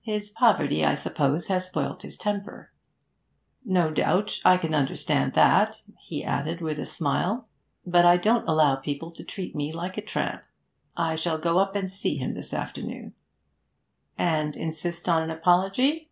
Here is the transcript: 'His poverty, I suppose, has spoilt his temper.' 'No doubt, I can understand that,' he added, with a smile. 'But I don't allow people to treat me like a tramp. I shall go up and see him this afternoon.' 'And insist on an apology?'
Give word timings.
'His 0.00 0.28
poverty, 0.28 0.84
I 0.84 0.96
suppose, 0.96 1.46
has 1.46 1.66
spoilt 1.66 2.02
his 2.02 2.18
temper.' 2.18 2.72
'No 3.64 3.92
doubt, 3.92 4.40
I 4.44 4.56
can 4.56 4.74
understand 4.74 5.32
that,' 5.34 5.76
he 5.96 6.24
added, 6.24 6.60
with 6.60 6.80
a 6.80 6.84
smile. 6.86 7.46
'But 7.86 8.04
I 8.04 8.16
don't 8.16 8.48
allow 8.48 8.74
people 8.74 9.12
to 9.12 9.22
treat 9.22 9.54
me 9.54 9.72
like 9.72 9.96
a 9.96 10.02
tramp. 10.02 10.42
I 10.96 11.14
shall 11.14 11.38
go 11.38 11.60
up 11.60 11.76
and 11.76 11.88
see 11.88 12.16
him 12.16 12.34
this 12.34 12.52
afternoon.' 12.52 13.14
'And 14.18 14.56
insist 14.56 15.08
on 15.08 15.22
an 15.22 15.30
apology?' 15.30 16.10